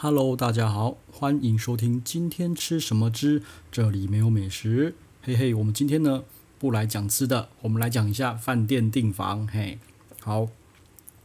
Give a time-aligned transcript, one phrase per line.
[0.00, 6.22] Hello，大家好，欢迎收听今天吃什么之这里没有美食，嘿嘿，我们今天呢
[6.56, 9.80] 不来讲吃的，我们来讲一下饭店订房，嘿，
[10.20, 10.46] 好，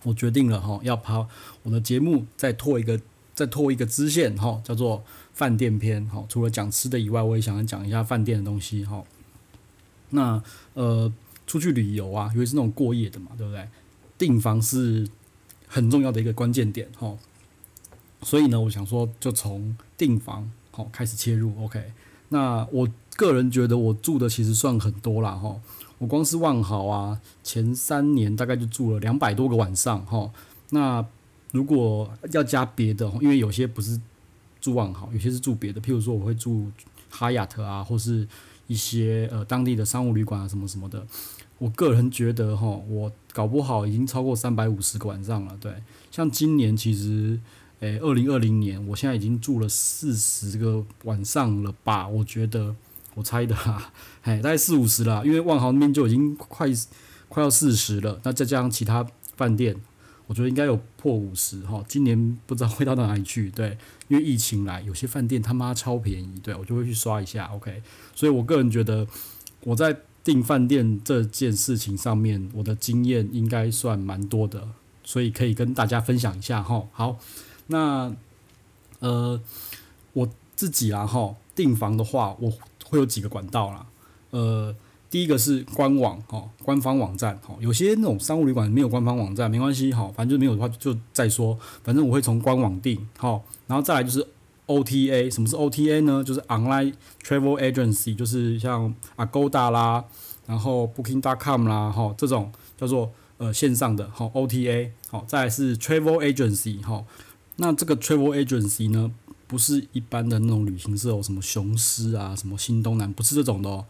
[0.05, 1.27] 我决定了哈，要把
[1.61, 2.99] 我的节目再拖一个，
[3.35, 5.03] 再拖一个支线哈，叫做
[5.33, 9.03] 饭店篇，哈，除了讲吃的以外，我也想要讲一下饭店的东西，哈，
[10.09, 10.41] 那
[10.73, 11.13] 呃，
[11.45, 13.69] 出去旅游啊，尤其是那种过夜的嘛，对不对？
[14.17, 15.07] 订房是
[15.67, 17.15] 很重要的一个关键点，哈。
[18.23, 21.91] 所以呢，我想说，就从订房好开始切入，OK。
[22.29, 25.31] 那我个人觉得，我住的其实算很多啦。
[25.31, 25.59] 哈。
[25.99, 30.31] 我光是万豪啊，前三年大概就住了两百多个晚上，哈。
[30.71, 31.05] 那
[31.51, 34.01] 如果要加别的，因为有些不是
[34.59, 36.71] 住万豪，有些是住别的，譬如说我会住
[37.09, 38.27] 哈雅特啊，或是
[38.67, 41.05] 一些呃当地的商务旅馆啊，什么什么的。
[41.59, 45.55] 我个人觉得，哈，我搞不好已经超过三百五十个晚上了。
[45.61, 45.71] 对，
[46.09, 47.39] 像今年其实。
[47.79, 52.07] 诶，二零二零年，我现在已经住了四十个晚上了吧？
[52.07, 52.73] 我觉得，
[53.13, 56.69] 我猜的哈，哎，大概四五十了，因为万豪那边就已经快
[57.27, 59.75] 快要四十了，那再加上其他饭店，
[60.27, 61.83] 我觉得应该有破五十哈。
[61.85, 63.77] 今年不知道会到哪里去，对，
[64.07, 67.83] 因为疫情来，有些饭店他妈超便宜，对，我就会去刷一下，OK。
[68.15, 69.05] 所以我个人觉得，
[69.65, 74.69] 我在订饭店这件事情上面，我的经验应该算蛮多的，
[75.03, 76.87] 所以可以跟大家分享一下哈。
[76.93, 77.19] 好。
[77.67, 78.15] 那，
[78.99, 79.39] 呃，
[80.13, 82.51] 我自己啦哈，订房的话，我
[82.85, 83.85] 会有几个管道啦。
[84.31, 84.75] 呃，
[85.09, 93.39] 第一个是官网哈，官方网站哈，有些那种商务旅馆没有官方网站，没关系哈，反正就没有的话就再说，反正我会从官网订哈。
[93.67, 94.27] 然后再来就是
[94.67, 96.23] OTA，什么是 OTA 呢？
[96.23, 100.03] 就是 Online Travel Agency，就是像 Agoda 啦，
[100.47, 107.03] 然后 Booking.com 啦哈，这种叫做呃线上的哈 OTA，好，再来是 Travel Agency 哈。
[107.57, 109.11] 那这个 travel agency 呢，
[109.47, 113.85] 不是一般的那种旅行社哦，什么雄狮啊，什么新东南，不是这种的哦。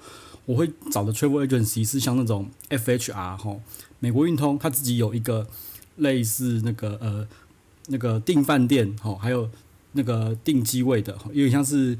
[0.45, 3.55] 我会找的 travel agency 是像那种 FHR 哈，
[3.99, 5.47] 美国运通，它自己有一个
[5.95, 7.25] 类似那个呃
[7.87, 9.49] 那个订饭店哈，还有
[9.93, 11.97] 那个订机位的，有点像是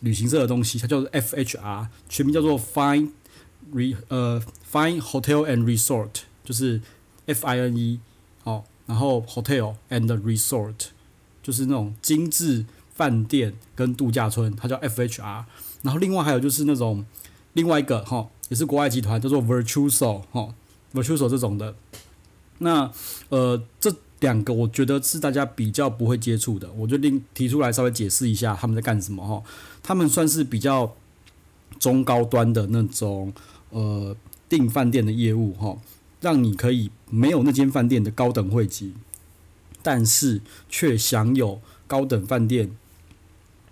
[0.00, 3.10] 旅行社的东西，它叫做 FHR，全名叫做 Fine
[3.72, 4.42] Re 呃
[4.72, 6.80] Fine Hotel and Resort，就是
[7.26, 8.00] F I N E
[8.42, 10.86] 好，然后 Hotel and Resort。
[11.44, 15.44] 就是那种精致饭店跟度假村，它叫 FHR。
[15.82, 17.04] 然后另外还有就是那种
[17.52, 20.54] 另外一个哈，也是国外集团叫做 Virtuoso 哈
[20.94, 21.76] ，Virtuoso 这种的。
[22.58, 22.90] 那
[23.28, 29.42] 呃这两个我觉得是大家比较不会接触的，我就另提出来稍微解释一下他们在干什么哈。
[29.82, 30.96] 他们算是比较
[31.78, 33.34] 中高端的那种
[33.70, 34.16] 呃
[34.48, 35.76] 订饭店的业务哈，
[36.22, 38.94] 让你可以没有那间饭店的高等会籍。
[39.84, 40.40] 但是
[40.70, 42.74] 却享有高等饭店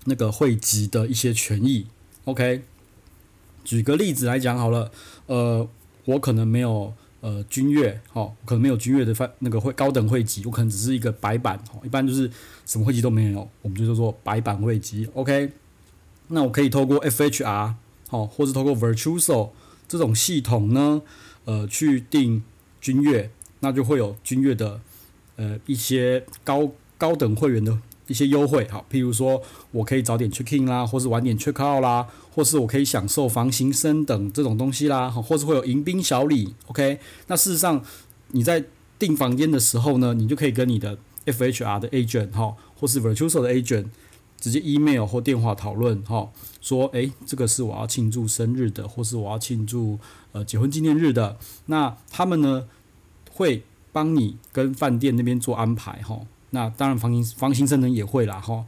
[0.05, 1.87] 那个会籍的一些权益。
[2.27, 2.63] OK，
[3.65, 4.93] 举个例子来讲好了，
[5.25, 5.67] 呃，
[6.05, 12.31] 我可能没有呃君悦，好，可能没有君悦的饭那个会高等会籍，我可能只是一个白板，哦一般就是
[12.67, 15.09] 什么会籍都没有，我们就叫做白板会籍。
[15.15, 15.51] OK，
[16.29, 17.75] 那我可以透过 FHR
[18.11, 19.51] 好，或是透过 Virtuoso
[19.89, 21.01] 这种系统呢，
[21.47, 22.43] 呃，去订
[22.83, 23.31] 君悦，
[23.61, 24.83] 那就会有君悦的。
[25.37, 27.77] 呃，一些高高等会员的
[28.07, 36.99] 一些优惠，好，譬如说我可以早点 check in 啦，或是晚点 check out 啦，或是我可以享受房型升等这种东西啦，好，或是会有迎宾小礼，OK。
[37.29, 37.83] 那事实上
[38.33, 38.63] 你在
[38.99, 43.87] 订房间的时候呢，你就可以跟你的 FHR 的 agent 哈，或是 Virtuoso 的 agent
[44.39, 49.99] 直接 email 或电话讨论哈，说诶、这个是我要庆祝生日的，或是我要庆祝
[50.33, 52.69] 呃结婚纪念日的，那他们呢
[53.33, 53.63] 会。
[53.93, 56.19] 帮你跟饭店那边做安排哈，
[56.51, 58.65] 那当然房型房型升等也会啦哈，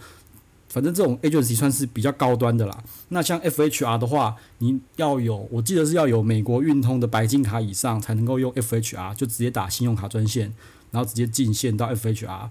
[0.69, 2.85] 反正这种 agency 算是比较高端的啦。
[3.09, 10.53] 那像 FHR 的话，你要有，我记得是要有美国运通的白金卡以上才能够用 FHR，就直接打信用卡专线，
[10.91, 12.49] 然后直接进线到 FHR。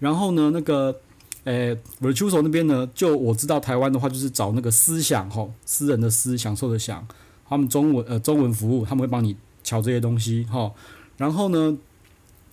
[0.00, 1.00] 然后呢，那个
[1.44, 7.06] 诶 Virtuoso 那边呢，就我知道台湾的话就是找那个思享哈，私人的私享受的享，
[7.48, 10.72] 他们中文呃中文服务他们会帮你瞧这些东西哈。
[11.16, 11.78] 然后呢。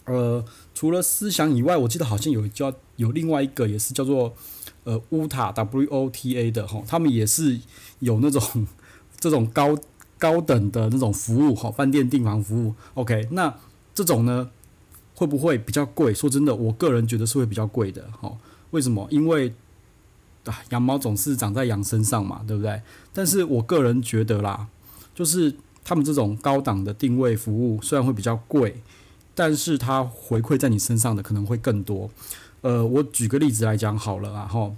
[0.05, 4.33] 呃，除了思享以外，我记得好像有叫有另外一个也是叫做
[4.83, 7.59] 呃乌塔 W O T A 的哈，他们也是
[7.99, 8.67] 有那种
[9.17, 9.77] 这种高
[10.17, 12.75] 高等的那种服务哈，饭店订房服务。
[12.95, 13.55] OK，那
[13.95, 14.49] 这种呢
[15.15, 16.13] 会不会比较贵？
[16.13, 18.35] 说真的，我个人觉得是会比较贵的哈。
[18.71, 19.07] 为什么？
[19.09, 19.53] 因为
[20.43, 22.81] 啊，羊毛总是长在羊身上嘛，对不对？
[23.13, 24.67] 但是我个人觉得啦，
[25.15, 28.81] 就是他们这种高档的定位服务虽然会比较贵。
[29.35, 32.09] 但是它回馈在你身上的可能会更多。
[32.61, 34.71] 呃，我举个例子来讲好了啊，哈，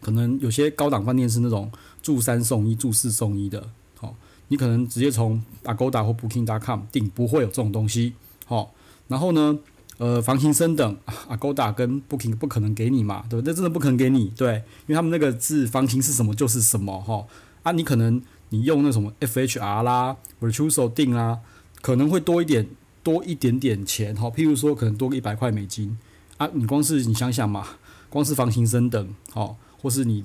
[0.00, 1.70] 可能有些高档饭店是那种
[2.02, 3.68] 住三送一、住四送一的，
[3.98, 4.14] 好，
[4.48, 8.12] 你可能直接从 Agoda 或 Booking.com 订，不会有这种东西，
[8.46, 8.72] 好，
[9.08, 9.58] 然后呢，
[9.98, 10.96] 呃，房型升等
[11.28, 13.52] ，Agoda 跟 Booking 不可能给你嘛，对不对？
[13.52, 17.26] 真的不可能给你，对，因为他们那个字房型是什么就是什么，哈，
[17.64, 21.40] 啊，你可能你用那什么 FHR 啦，Virtuoso 订啦，
[21.82, 22.68] 可能会多一点，
[23.02, 25.98] 多一点点钱，哈，譬如说可能多个一百块美金。
[26.36, 27.66] 啊，你光是你想想嘛，
[28.08, 30.24] 光是房型升等，好，或是你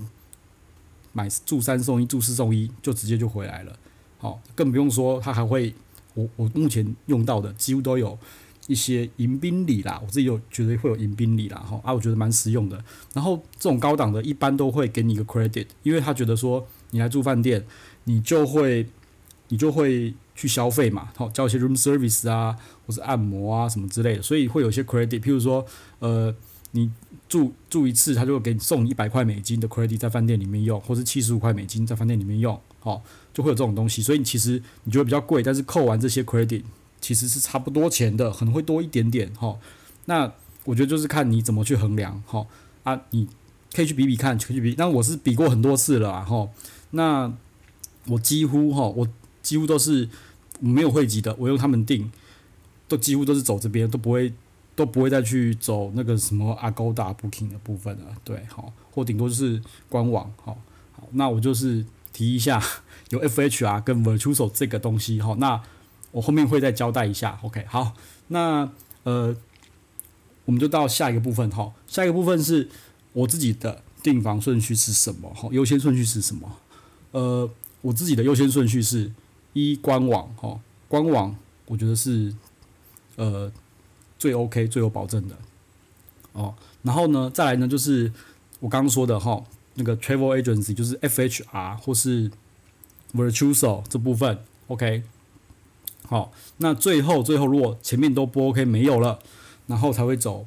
[1.11, 3.77] 买住三送一、住四送一，就直接就回来了，
[4.17, 5.75] 好，更不用说它还会，
[6.13, 8.17] 我我目前用到的几乎都有
[8.67, 12.81] 一些迎宾礼啦，我自己有觉得会有迎宾礼啦，哈，啊，我觉得蛮实用的。
[13.11, 17.65] 然后这种高档的，一般都会给你一个 credit，因为他觉得说你来住饭店，
[18.05, 18.87] 你就会
[19.49, 20.13] 你就会。
[20.35, 22.55] 去消费嘛，好，交一些 room service 啊，
[22.85, 25.19] 或是按摩啊什么之类的，所以会有一些 credit。
[25.19, 25.65] 譬如说，
[25.99, 26.35] 呃，
[26.71, 26.91] 你
[27.29, 33.01] 住住一次，他就会给你送一百块美金的 credit 在饭店里面用，或是七十五块美金在饭店里面用，好，
[33.33, 34.01] 就会有这种东西。
[34.01, 36.63] 所以你其实你觉得比较贵，但是扣完这些 credit，
[36.99, 39.57] 其实是差不多钱的，可能会多一点点，哈。
[40.05, 40.31] 那
[40.65, 42.45] 我觉得就是看你怎么去衡量，哈
[42.83, 43.27] 啊，你
[43.73, 44.75] 可以去比比看，可以去比。
[44.77, 46.49] 那我是比过很多次了，哈。
[46.91, 47.31] 那
[48.07, 49.07] 我几乎哈，我
[49.45, 50.09] 几乎都是。
[50.61, 52.09] 没有汇集的，我用他们订，
[52.87, 54.31] 都几乎都是走这边，都不会
[54.73, 58.15] 都不会再去走那个什么 Agoda Booking 的部分了。
[58.23, 60.57] 对，好，或顶多就是官网，好，
[60.93, 62.63] 好，那我就是提一下
[63.09, 65.61] 有 FHR 跟 Virtual 这个东西，好，那
[66.11, 67.37] 我后面会再交代一下。
[67.41, 67.91] OK，好，
[68.29, 68.71] 那
[69.03, 69.35] 呃，
[70.45, 72.69] 我们就到下一个部分，哈，下一个部分是
[73.11, 75.33] 我自己的订房顺序是什么？
[75.33, 76.49] 哈，优先顺序是什么？
[77.11, 77.49] 呃，
[77.81, 79.11] 我自己的优先顺序是。
[79.55, 80.59] 一官网哦，
[80.89, 81.33] 官网
[81.67, 82.35] 我觉得是
[83.15, 83.49] 呃
[84.19, 85.37] 最 OK 最有保证的
[86.33, 86.53] 哦。
[86.83, 88.11] 然后呢，再来呢就是
[88.59, 89.41] 我刚刚说的哈，
[89.75, 92.29] 那个 travel agency 就是 FHR 或是
[93.13, 95.03] Virtuoso 这部分 OK。
[96.05, 99.19] 好，那最后最后如果前面都不 OK 没有了，
[99.67, 100.45] 然后才会走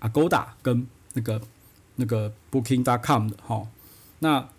[0.00, 1.40] Agoda 跟那个
[1.96, 3.66] 那个 Booking.com 的哈。
[4.18, 4.50] 那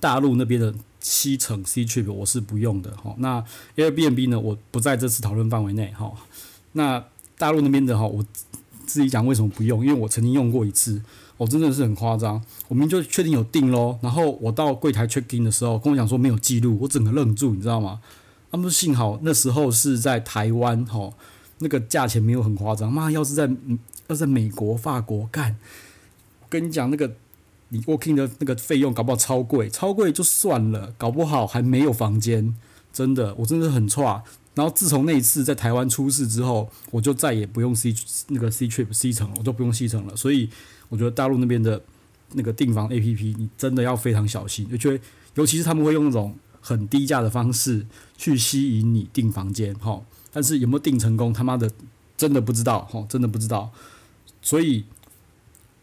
[0.00, 0.74] 大陆那边的。
[1.00, 3.44] 七成 Ctrip 我是不用的哈，那
[3.76, 6.12] Airbnb 呢，我不在这次讨论范围内哈。
[6.72, 7.04] 那
[7.36, 8.24] 大陆那边的哈，我
[8.86, 11.00] 自己讲为什么不用，因为我曾经用过一次，
[11.36, 12.42] 我真的是很夸张。
[12.66, 18.00] 我们就确定有订咯，然后我到柜台 check in 的时候，跟我讲说没有记录，我整个愣住，你知道吗？
[18.50, 21.12] 他们说幸好那时候是在台湾哈，
[21.58, 22.92] 那个价钱没有很夸张。
[22.92, 23.48] 妈，要是在
[24.08, 25.56] 要在美国、法国干，
[26.48, 27.14] 跟你讲那个。
[27.70, 32.56] 你 working 的那个费用搞不好超贵，超贵就算了，搞不好还没有房间，
[32.92, 34.22] 真的，我真的很差。
[34.54, 37.94] 然后自从那一次在台湾出事之后，我就再也不用 C
[38.28, 40.16] 那个 Ctrip C 城了，我就不用 C 城了。
[40.16, 40.48] 所以
[40.88, 41.80] 我觉得大陆那边的
[42.32, 44.98] 那个订房 APP，你真的要非常小心，而且
[45.34, 47.86] 尤其是他们会用那种很低价的方式
[48.16, 50.02] 去吸引你订房间，哈。
[50.32, 51.70] 但是有没有订成功，他妈的
[52.16, 53.70] 真的不知道，哈，真的不知道。
[54.40, 54.84] 所以。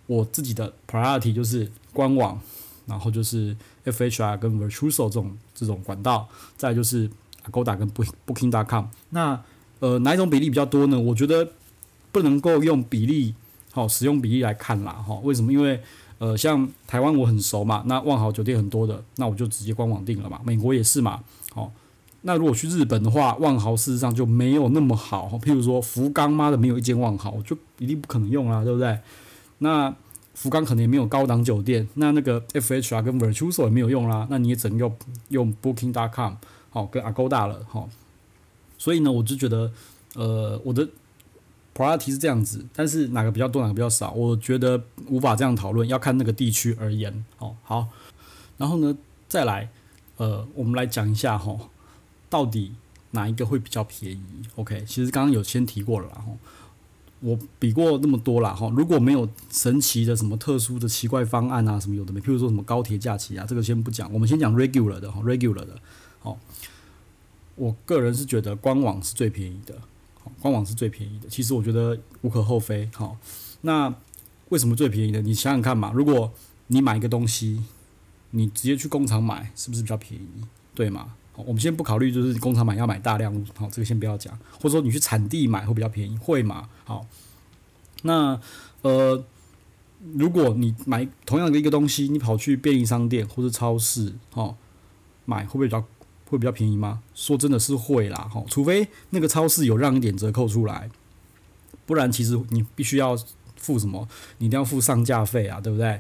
[0.08, 2.40] 我自己的 priority 就是官网，
[2.86, 3.56] 然后就是
[3.86, 7.10] FHR 跟 Virtuoso 这种这种管道，再就是
[7.50, 8.52] Agoda 跟 Booking.
[8.52, 8.86] dot com。
[9.10, 9.42] 那
[9.80, 11.00] 呃哪一种比例比较多呢？
[11.00, 11.52] 我觉得
[12.12, 13.34] 不能够用比例
[13.72, 15.52] 好、使用比例来看啦哈、为什么？
[15.52, 15.82] 因为
[16.18, 20.40] 呃像台湾我很熟嘛，那万豪酒店很多的，那我就直接官网订了嘛。
[20.46, 21.22] 美国也是嘛。
[21.54, 21.72] 好、
[22.22, 25.40] 那如果去日本的话，万豪事实上就没有那么好。
[25.44, 28.98] 譬如说福冈妈的没有一间万豪，就一定不可能用啦，对不对？
[29.66, 29.96] 那
[30.36, 34.96] 福冈可能也没有高档酒店，那那个 FHR 跟 Virtuoso 也没有用啦，那你也只能用
[35.30, 36.36] 用 Booking.com
[36.70, 37.88] 好跟 Agoda 了哈。
[38.78, 39.72] 所以呢，我就觉得，
[40.14, 40.88] 呃，我的
[41.74, 47.26] priority 是这样子，但是哪个比较多，哪个比较少，我觉得无法这样讨论，要看那个地区而言。
[47.40, 47.88] 哦，好，
[48.58, 48.96] 然后呢，
[49.28, 49.70] 再来，
[50.18, 51.58] 呃，我们来讲一下哈，
[52.30, 52.74] 到底
[53.12, 56.32] 哪一个会比较便宜？OK，其实刚刚有先提过了啦，哈。
[57.26, 65.76] 我比过那么多啦哈，如果没有神奇的什么特殊的奇怪方案啊，什么有的没，譬如说什么高铁假期啊，这个先不讲，我们先讲 regular 的哈，regular 的，
[66.20, 66.38] 好，
[67.56, 69.82] 我个人是觉得官网是最便宜的，
[70.40, 73.18] 官网是最便宜的，其实我觉得无可厚非，好，
[73.62, 73.92] 那
[74.50, 75.20] 为什么最便宜的？
[75.24, 76.32] 你想想看嘛，如果
[76.68, 77.64] 你买一个东西，
[78.30, 80.28] 你直接去工厂买，是不是比较便宜？
[80.76, 81.16] 对吗？
[81.38, 84.38] 我们先不考虑，就是工厂买要买大量，好，这个先不要讲。
[84.54, 86.70] 或者说你去产地买会比较便宜，会吗？
[86.84, 87.06] 好，
[88.04, 88.40] 那
[88.82, 89.24] 呃，
[90.14, 94.56] 如果你买同样的一个东西，你跑去便利商店或者超市，哈，
[95.26, 95.82] 买会不会比较
[96.30, 97.02] 会比较便宜吗？
[97.14, 100.90] 说真的是会啦，哈，除非那个超市有让一点折扣出来，
[101.86, 103.18] 不然其实你必须要
[103.58, 104.08] 付什么？
[104.38, 106.00] 你一定要付上架费啊，对不对？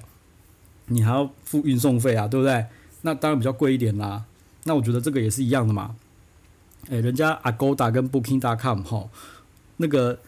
[0.87, 2.65] 你还要付运送费啊，对不对？
[3.01, 4.23] 那当然比较贵一点啦。
[4.65, 5.95] 那我觉得这个也是一样的嘛。
[6.89, 9.09] 诶，人家 Agoda 跟 Booking.com 哈，
[9.77, 10.19] 那个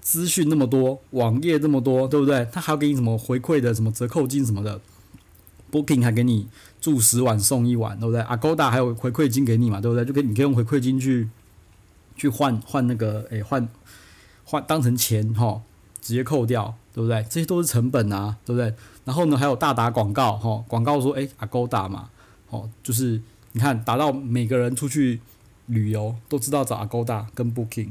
[0.00, 2.46] 资讯那么多，网页那么多，对不对？
[2.52, 4.80] 他还要给你什么回馈的，什么折扣金什么的。
[5.72, 6.48] Booking 还给你
[6.80, 10.04] 住十晚送一晚，对不对？Agoda 还有回馈金给你嘛，对不对？
[10.04, 11.28] 就给你可以用回馈金去
[12.16, 13.68] 去换换那个诶，换
[14.44, 15.62] 换当成钱哈，
[16.00, 17.24] 直接扣掉，对不对？
[17.28, 18.74] 这些都是成本啊，对不对？
[19.04, 22.10] 然后呢，还有大打广告哈，广告说诶，Agoda 嘛。
[22.56, 23.20] 哦，就是
[23.52, 25.20] 你看，打到每个人出去
[25.66, 27.90] 旅游都知道找 Agoda 跟 Booking，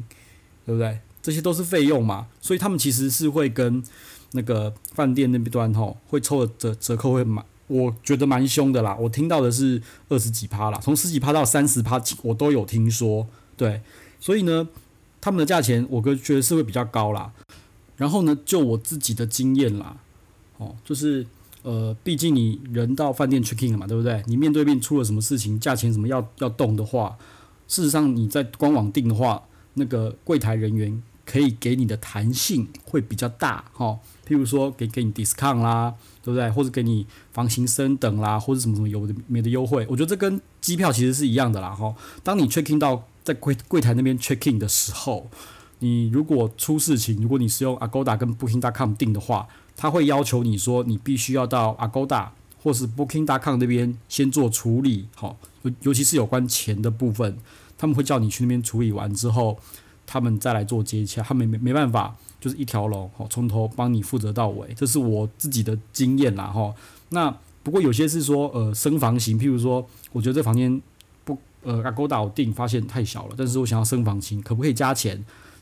[0.66, 1.00] 对不对？
[1.22, 3.84] 这些都是费用嘛，所以他们其实是会跟
[4.32, 8.96] 那个饭店那边端吼会抽的折折扣会蛮，我觉得蛮凶的啦。
[9.00, 13.28] 我听到的是二十几趴啦，从十几趴到三十趴，我都有听说。
[13.58, 13.82] 对，
[14.20, 14.68] 所以呢，
[15.22, 17.32] 他们的价钱我哥觉得是会比较高啦。
[17.98, 19.98] 然后呢，就我自己的经验啦，
[20.58, 21.26] 哦，就是。
[21.66, 24.22] 呃，毕竟你人到饭店 check in 了嘛，对不对？
[24.28, 27.18] 你面对面出了什么事情，价钱什么要要动的话，
[27.68, 29.42] 事实上你在官网订的话，
[29.74, 36.48] 那个柜台人员可以给你的弹性会比较大哈、譬如说给给你 discount 啦，对不对？
[36.52, 39.88] 或者给你房型升等啦，或者什么什么有的没的优惠。
[39.90, 45.32] 我觉得这跟机票其实是一样的啦哈、当你 check in 到在柜柜台那边 check in 的时候，
[45.86, 49.48] 你如果出事情，如果你是用 Agoda 跟 Booking.com 订的话。
[49.77, 52.30] 他会要求你说，你必须要到 Agoda
[52.63, 57.38] 或是 Booking.com 那边先做处理，好，尤尤其是有关钱的部分，
[57.77, 59.60] 他们会叫你去那边处理完之后，
[60.08, 66.74] 他们再来做接洽，他们没没办法，就是一条龙，好，从头帮你负责到尾，这是我自己的经验啦，哈。
[67.10, 70.82] 那不过有些是说，呃，升房型，譬如说，我觉得这房间
[71.25, 75.22] 不，呃，Agoda 我订发现太小了，但是我想要升房型，可不可以加钱？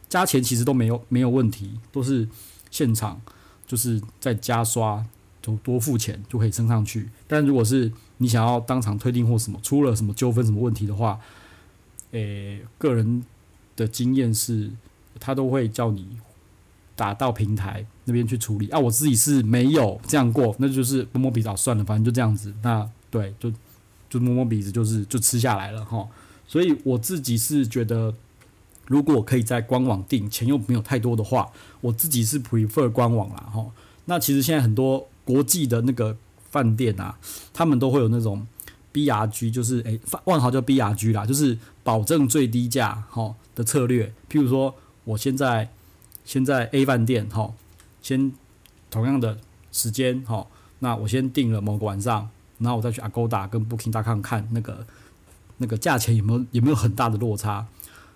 [0.10, 2.28] 加钱其实都没有没有问题，都是
[2.72, 3.22] 现场。
[3.66, 5.04] 就是在加刷，
[5.42, 7.10] 就多付钱就可以升上去。
[7.26, 11.20] 但如果是你想要当场退订或什么出了什么纠纷、什么问题的话，
[12.12, 13.24] 诶、个人
[13.76, 14.70] 的经验是，
[15.20, 16.06] 他都会叫你
[16.96, 18.68] 打到平台那边去处理。
[18.68, 22.54] 啊，我自己是没有这样过，那就是摸摸鼻子算了，反正就这样子。
[22.62, 23.52] 那对，就
[24.08, 26.08] 就摸摸鼻子，就是就吃下来了哈。
[26.48, 28.14] 所以我自己是觉得。
[28.88, 31.50] 如果可以在官网订，钱又没有太多的话，
[31.82, 33.66] 我自己是 prefer 官网啦哈。
[34.06, 36.18] 那其实现在很多国际的那个
[36.52, 37.18] 饭店啊，
[37.54, 38.46] 他们都会有那种
[38.92, 44.13] BRG，就是诶，万豪叫 BRG 啦，就是保证最低价哈的策略。
[44.30, 44.75] 譬如说，
[45.06, 45.70] 我现在
[46.25, 47.54] 现在 A 饭店哈，
[48.02, 48.34] 先
[48.92, 49.38] 同样的
[49.72, 50.46] 时间哈，
[50.80, 54.86] 那我先订了某个晚上，然后我再去 Agoda 跟 Booking.com 看那个
[55.58, 57.66] 那个价钱有没有有没有很大的落差。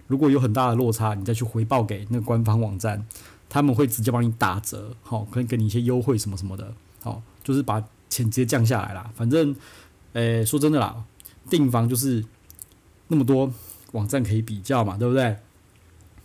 [0.07, 3.05] 如果有很大的落差，你再去回报给那个官方网站，
[3.49, 9.11] 他们会直接帮你打折，好，可以给你一些优惠什么什么的，好，就是把钱直接降下来啦。
[9.15, 9.55] 反正，
[10.13, 11.03] 诶、说真的啦，
[11.49, 12.23] 订房就是
[13.09, 13.51] 那么多
[13.91, 15.37] 网站可以比较嘛，对不对？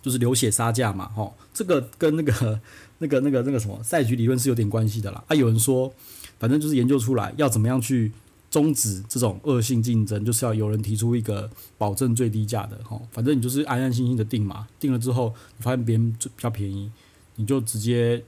[0.00, 2.60] 就是流血杀价嘛，吼，这个跟那个、
[2.98, 5.22] 那个、那个、那个什么赛局理论是有点关系的啦。
[5.28, 5.92] 啊，有人说，
[6.38, 8.12] 反正就是研究出来要怎么样去。
[8.52, 16.92] 终止这种恶性竞争，就是要有人提出一个保证最低价的哈，反正你就是安安心心的订嘛，订了之后你发现别人比较便宜，
[17.36, 18.22] 你就直接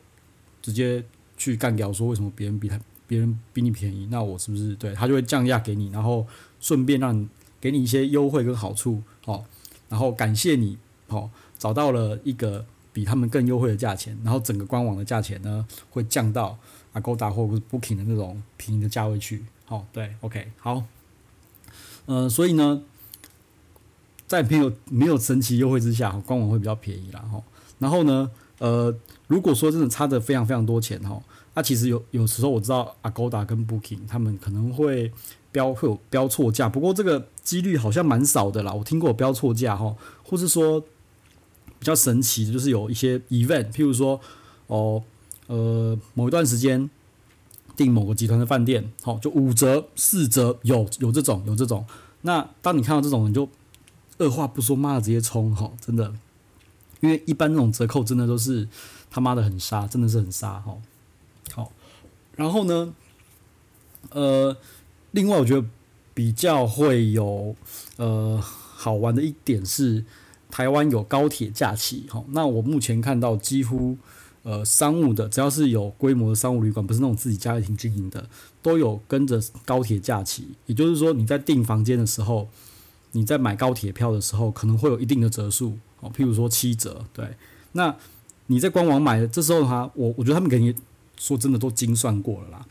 [0.62, 1.04] 直接
[1.37, 6.26] 去干掉，说为什么别人比他别人比你便宜，那我是不是对他就会降价给你，然后
[6.59, 7.28] 顺便让你
[7.61, 9.45] 给你一些优惠跟好处哦，
[9.90, 10.78] 然后感谢你
[11.09, 12.64] 哦，找到了一个
[12.95, 16.59] 比他们更优惠的价钱，然后整个官网的价钱呢会降到
[16.95, 19.45] Agoda 或者 Booking 的那种便宜的价位去。
[19.66, 20.85] 好，对，OK，好，
[22.04, 22.83] 呃，所以呢，
[24.26, 27.42] 在没有没有神奇优惠之下，官网会比较便宜啦，哈。
[27.78, 28.94] 然后呢，呃，
[29.26, 31.18] 如果说真的差的非常非常多钱，哈，
[31.54, 35.11] 那其实有有时候我知道 Agoda 跟 Booking 他们可能会
[35.50, 38.73] 标会有标错价，不过这个几率好像蛮少的啦。
[38.73, 40.78] 我听过标错价，哈，或是说
[41.78, 44.21] 比较神奇的就是有一些 event，譬如说
[44.66, 45.02] 哦，
[45.47, 46.90] 呃，某一段时间。
[47.76, 51.85] 订某个集团的饭店，好，就五折、四折，有有这种，有这种。
[52.23, 53.49] 那当你看到这种，你就
[54.19, 56.14] 二话不说，妈的直接冲，哈，真的。
[57.00, 58.69] 因为一般那种折扣真的都是
[59.11, 60.76] 他妈的很杀，真的是很杀，哈。
[61.52, 61.73] 好，
[62.37, 62.95] 然后呢，
[64.11, 64.57] 呃，
[65.11, 65.66] 另外我觉得
[66.14, 67.54] 比较会有
[67.97, 70.04] 呃好玩的一点是，
[70.50, 72.25] 台湾有高铁假期，哈。
[72.28, 73.99] 那我目前看到几乎。
[74.44, 78.28] 呃，商务的只要是有规模的商务旅馆，不是那种自己家庭经营的，
[78.62, 80.48] 都有跟着高铁假期。
[80.66, 82.48] 也就是说，你在订房间的时候，
[83.12, 87.06] 你在买高铁票的时候，可能会有一定的折数哦，譬如说七折。
[87.14, 87.36] 对，
[87.72, 87.96] 那
[88.48, 90.74] 你在官网买的，这时候哈，我我觉得他们肯定
[91.16, 92.66] 说真的都精算过了啦。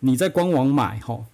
[0.00, 1.24] 你在官网买哈，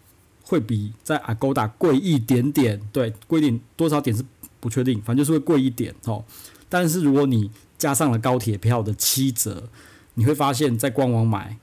[0.44, 4.24] 会比在 Agoda 贵一点点，对，贵一点多少点是
[4.60, 6.24] 不确定，反正就是会贵一点哦。
[6.68, 9.68] 但是如果你加上了高铁票的七折，
[10.14, 11.56] 你会发现在官网买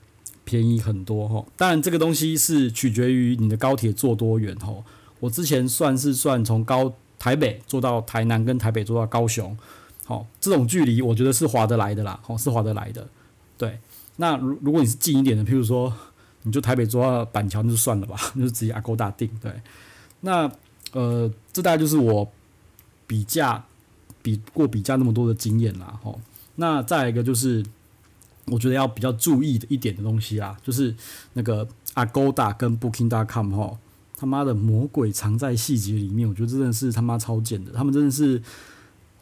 [0.44, 1.44] 便宜很多哈。
[1.56, 4.74] 当然这个东西是取决于你的高铁坐多远哈。
[5.20, 9.56] 我之前算是算从高台北坐到台南，跟台北坐到高雄。
[10.04, 13.08] 好，这种距离我觉得是划得来的啦，好，是划得来的。
[13.58, 13.78] 对，
[14.16, 15.92] 那如如果你是近一点的，譬如说，
[16.42, 19.28] 你就台北坐到板桥，那就算了吧， 那就直接 Agoda 订。
[19.42, 19.50] 对，
[20.20, 20.48] 那
[20.92, 22.30] 呃，这大概就是我
[23.06, 23.64] 比价
[24.26, 26.00] 比过比价那么多的经验啦。
[26.02, 26.20] 吼，
[26.56, 27.64] 那再一个就是，
[28.46, 30.92] 我觉得要比较注意的一点的东西啦，就是
[31.34, 33.78] 那个 Agoda 跟 Booking.com 吼，
[34.16, 38.42] 他妈的魔鬼藏在细节里面，我觉得真的是他妈超贱的，他们真的是。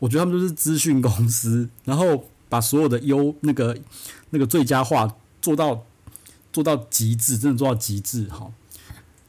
[0.00, 3.74] 我觉得他们就是资讯公司，然后把所有的优那个
[4.30, 5.82] 那个最佳化做到
[6.52, 8.24] 做到极致，真的做到极致。
[8.24, 8.52] 哈，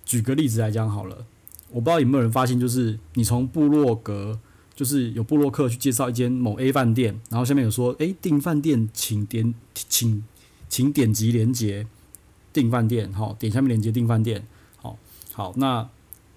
[0.04, 1.26] 举个例子来讲好了，
[1.70, 4.38] 我不知道有没有人发现，就是你从部落格，
[4.76, 10.24] 就是有部落客去介绍一间某 A 饭店，然后下面有说，诶，订饭店请点请
[10.68, 11.88] 请点击连接
[12.52, 14.98] 订饭店，哈，点下面连接订饭店，好，
[15.34, 15.90] 好，那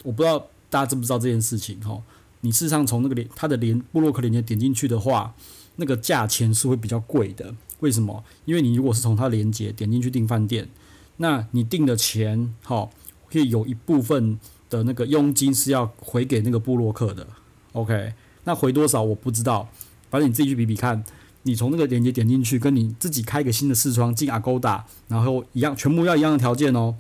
[0.04, 2.02] 我不知道大家知不知道这件事情，哈。
[2.42, 5.35] 你事实上从那个连它的连部落客连接点进去的话，
[5.75, 7.52] 那个价钱是会比较贵的。
[7.80, 8.23] 为什么？
[8.45, 10.68] 因为你如果是从它连接点进去订饭店，
[11.16, 12.88] 那你订的钱，哈，
[13.25, 14.38] 会有一部分
[14.71, 17.26] 的那个佣金是要回给那个部落客的。
[17.73, 18.14] OK，
[18.45, 19.68] 那回多少我不知道，
[20.11, 21.04] 反正你自己去比比看。
[21.45, 26.97] 你从那个连接点进去，跟你自己开一个新的视窗进 Agoda，然后一样，全部要一样的条件哦。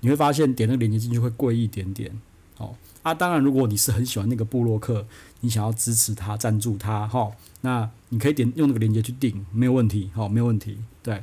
[0.00, 2.10] 你会发现点那个连接进去会贵一点点。
[2.56, 2.74] 哦。
[3.02, 5.06] 啊，当然，如果你是很喜欢那个部落客，
[5.40, 7.30] 你想要支持他、赞助他，哈，
[7.62, 11.22] 那你可以点用那个链接去订，没有问题，好，没有问题，对。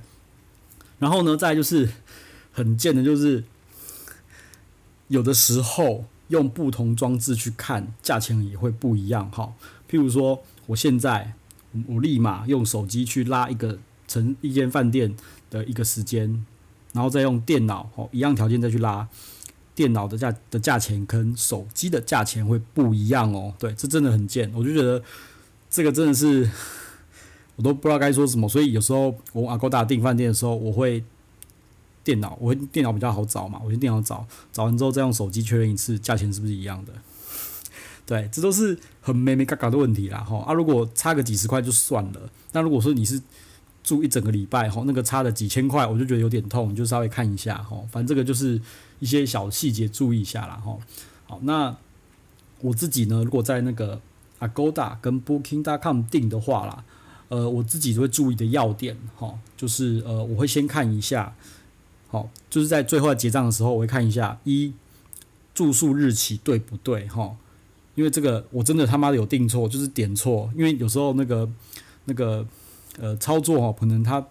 [1.00, 1.90] 然后呢，再就是
[2.52, 3.44] 很贱的，就是
[5.08, 9.54] 有的时候用不同装置去看，价钱也会不一样，哈。
[9.90, 11.34] 譬如说，我现在
[11.88, 15.16] 我立马用手机去拉一个成一间饭店
[15.50, 16.46] 的一个时间，
[16.94, 19.08] 然后再用电脑，哦，一样条件再去拉。
[19.76, 25.00] 电脑的价的价钱跟手机的价钱会不一样哦，对，这真的很贱，我就觉得
[25.70, 26.50] 这个真的是
[27.56, 31.04] 我都不知道该说什么，所以有时候我 Agoda 订饭店的时候，我会
[32.08, 36.94] 电脑，我电脑比较好找嘛，我去电脑找，找完之后再用手机确认一次价钱是不是一样的，
[38.08, 43.22] 对，这都是很眉眉角角的问题啦，哈啊，如果差个几十块就算了，那如果说你是
[43.84, 48.62] 住一整个礼拜，哈，那个差了几千块，我就觉得有点痛，就稍微看一下，哈，反正这个就是。
[49.00, 50.76] 一些小细节注意一下啦，哈。
[51.28, 51.78] 好，那
[52.62, 54.02] 我自己呢，如果在那个
[54.40, 56.84] Agoda 跟 Booking.com 订的话啦，
[57.30, 61.36] 呃，我自己就会注意的要点，哈，就是呃，我会先看一下，
[62.08, 64.74] 好，就是在最后结账的时候，我会看一下一
[65.54, 67.36] 住宿日期对不对，哈，
[67.96, 71.50] 因为这个我真的他妈的有订错，就是点错，因为有时候那个
[72.06, 72.48] 那个
[72.98, 74.22] 呃操作哈，可能它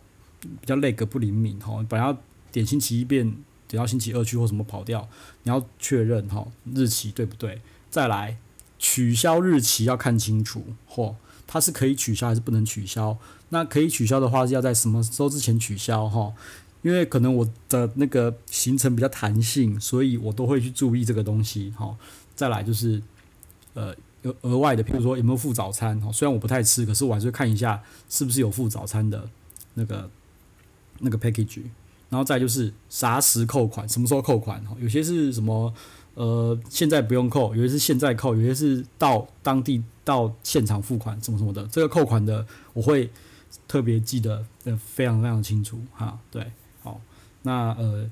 [0.40, 2.18] 比较那个不灵敏，哈，本来要
[2.50, 3.36] 点星期一变。
[3.68, 5.08] 等到星期二去或什么跑掉，
[5.42, 7.60] 你要确认哈日期对不对？
[7.90, 8.38] 再来
[8.78, 11.16] 取消日期要看清楚，嚯，
[11.48, 13.18] 它是可以取消还是不能取消？
[13.48, 16.32] 那可以取消的话是要在什么时候之前取消哈？
[16.86, 21.96] 因为可能我的那个行程比较弹性，所以我都会去注意这个东西哈。
[22.36, 23.02] 再来就是
[23.74, 26.12] 呃额额外的，譬如说有没有附早餐哈？
[26.12, 29.28] 虽然我不太吃，可是我还是看一下是不是有附早餐的
[29.74, 30.08] 那个
[31.00, 31.62] 那个 package。
[32.08, 34.64] 然后再就是啥时扣款，什么时候扣款？
[34.78, 35.74] 有些是什么
[36.14, 41.66] 呃，现在不用扣，有些是现在扣，有些是到当地到现场付款，什么什么的。
[41.66, 43.10] 这个扣款的我会
[43.66, 46.16] 特别记得的非常非常清楚哈。
[46.30, 46.46] 对，
[47.46, 48.10] 那呃，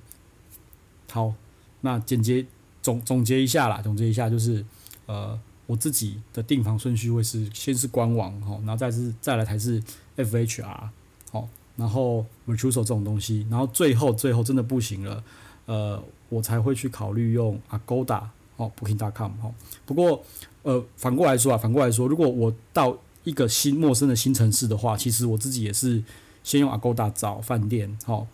[1.11, 1.35] 好，
[1.81, 2.47] 那简洁
[2.81, 4.65] 总总结一下啦，总结一下就是
[5.07, 9.83] 呃，我自己的订房顺序会是先是官网哈，然后再是再来才是
[10.17, 10.89] FHR
[11.31, 11.49] 好。
[11.77, 15.25] 然后 Virtuoso 这种东西，然后最后最后真的不行了，
[15.67, 18.23] 呃，我才会去考虑用 Agoda
[18.57, 19.53] 哦，Booking.com 哦。
[19.85, 20.23] 不过
[20.63, 26.01] 呃，反过来说啊，反过来说，如果我到一个新陌生的新城市的话，其实我自己也是
[26.45, 28.25] 先用 Agoda 找饭店，哦，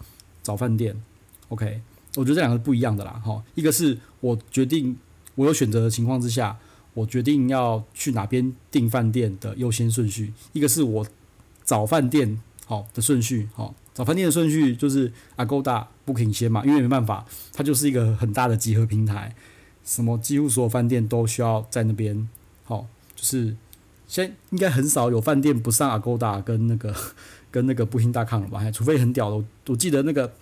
[0.43, 0.95] 找饭店。
[1.49, 1.81] OK，
[2.17, 3.43] 我觉得这两个是不一样的啦，哈。
[3.55, 4.97] 一个是我决定
[5.35, 6.59] 我有选择的情况之下，
[6.95, 11.07] 我决定要去哪边订饭店的优先顺序；一个是我
[11.65, 12.41] 找饭店。
[12.67, 19.35] 好的顺序，好找饭店的顺序就是 Agoda Booking 先嘛，因为没办法，它就是一个很大的集合平台，
[19.85, 22.29] 什么几乎所有饭店都需要在那边。
[22.63, 23.57] 好，就是
[24.07, 26.95] 现在应该很少有饭店不上 Agoda 跟那个
[27.51, 28.71] 跟那个 Booking.com 了吧？
[28.71, 30.33] 除非很屌的，我记得那个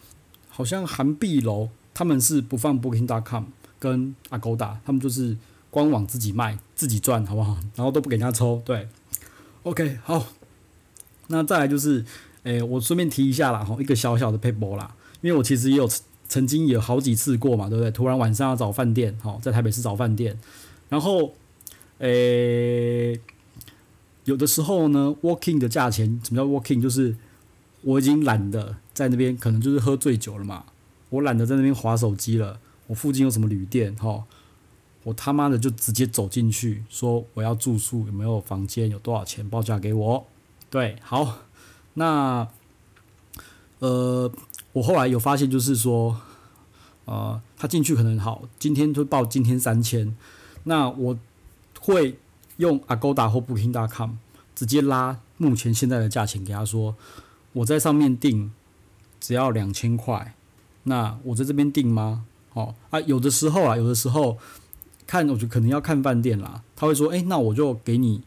[0.49, 3.45] 好像韩碧楼他们是不放 Booking.com
[3.79, 5.37] 跟 Agoda，他们就是
[5.71, 7.57] 官网自己卖自己赚，好不好？
[7.77, 8.63] 然后都不给人家抽。
[8.65, 8.89] 对
[9.63, 10.27] ，OK，好。
[11.31, 12.03] 那再来就是，
[12.45, 15.87] 诶、我顺便提一下啦，哈，一个小小的 paper 啦，因为我其实也有
[16.27, 17.91] 曾经有好几次过嘛，对不对？
[17.91, 20.39] 突然晚上要找饭店，哈，在台北市找饭店，
[20.89, 21.35] 然后，
[21.99, 23.21] 诶、
[24.29, 26.83] 有的时候呢，walking 的价钱，什么叫 walking？
[26.83, 27.17] 就是
[27.81, 30.67] 我已经懒得在那边，可能就是喝醉酒了嘛，
[31.09, 32.61] 我懒得在那边划手机了。
[32.89, 34.25] 我附近有什么旅店，哈，
[35.05, 40.27] 我他妈的就直接走进去，说我要住宿，有没有房间，有多少钱，报价给我。
[40.69, 41.39] 对，好，
[41.95, 42.47] 那
[43.79, 44.31] 呃，
[44.75, 46.21] 我后来有发现，就是说，
[47.07, 50.15] 呃，他进去可能好，今天就报今天三千，
[50.65, 51.19] 那我
[51.81, 52.19] 会。
[52.59, 54.13] 用 Agoda 或 Booking.com
[54.55, 56.95] 直接拉目前现在的价钱给他说，
[57.53, 58.53] 我在上面订
[59.19, 60.35] 只要两千块，
[60.83, 62.25] 那我在这边订吗？
[62.55, 64.37] 哦啊，有的时候啊，有的时候
[65.07, 68.23] 看我就可能要看饭店啦，他会说，诶，那我就给你，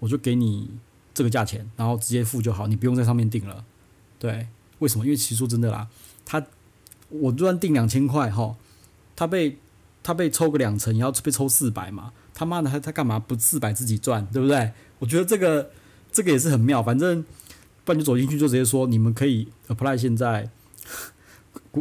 [0.00, 0.70] 我就给你
[1.14, 3.64] 这个价钱，然后直接付就好，你不用在上面订了。
[4.18, 4.48] 对，
[4.80, 5.04] 为什么？
[5.06, 5.88] 因为其实说真的啦，
[6.26, 6.44] 他
[7.08, 8.54] 我就算订两千块哈，
[9.16, 9.58] 他被
[10.02, 12.12] 他被抽个两成，也要被抽四百嘛。
[12.40, 14.72] 他妈的，他他干嘛不四百自己赚，对不对？
[14.98, 15.70] 我觉得这个
[16.10, 16.82] 这个也是很妙。
[16.82, 17.22] 反正
[17.84, 20.48] 不然就走进去就直接说，你们可以 apply 现在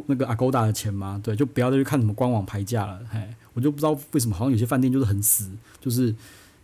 [0.07, 1.17] 那个 Agoda 的钱吗？
[1.23, 2.99] 对，就不要再去看什么官网牌价了。
[3.09, 6.13] 嘿，我就不知道为什么好像有些饭店就是很死，就是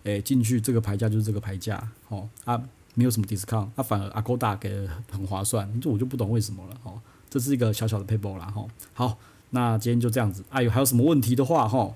[0.03, 2.61] 诶进去这个牌价就是这个牌价，哦啊
[2.95, 6.77] 没有什么 discount，啊反而 Agoda 给的很划算，这我就不懂为什么了。
[6.83, 8.47] 哦，这是一个小小的 paper 啦。
[8.47, 9.17] 哈，好，
[9.51, 10.43] 那今天就这样子。
[10.49, 11.93] 哎、啊、有还有什么问题的话，哈。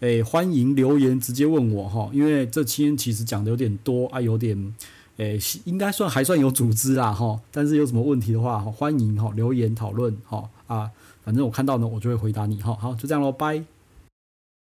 [0.00, 4.74] 诶、欢迎留言直接问我哈，因为这期其实讲的有点多啊，有点
[5.16, 7.40] 诶、应该算还算有组织啦哈。
[7.50, 10.90] 但是有什么问题的话，欢迎哈留言讨论哈啊，
[11.24, 12.74] 反正我看到呢，我就会回答你哈。
[12.74, 13.77] 好，就这样喽，拜。